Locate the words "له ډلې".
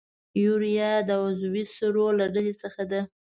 2.19-2.53